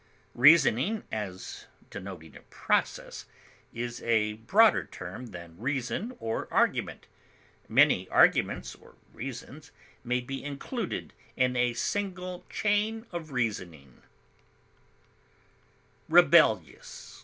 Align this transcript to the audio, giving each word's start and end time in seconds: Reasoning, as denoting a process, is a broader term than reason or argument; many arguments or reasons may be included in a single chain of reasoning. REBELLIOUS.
Reasoning, 0.33 1.03
as 1.11 1.67
denoting 1.91 2.35
a 2.35 2.39
process, 2.49 3.27
is 3.71 4.01
a 4.01 4.33
broader 4.33 4.83
term 4.83 5.27
than 5.27 5.55
reason 5.59 6.17
or 6.19 6.47
argument; 6.51 7.05
many 7.69 8.09
arguments 8.09 8.73
or 8.73 8.95
reasons 9.13 9.69
may 10.03 10.19
be 10.19 10.43
included 10.43 11.13
in 11.37 11.55
a 11.55 11.75
single 11.75 12.43
chain 12.49 13.05
of 13.11 13.29
reasoning. 13.29 14.01
REBELLIOUS. 16.09 17.19